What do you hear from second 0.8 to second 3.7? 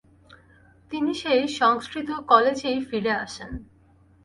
তিনি সেই সংস্কৃত কলেজেই ফিরে আসেন।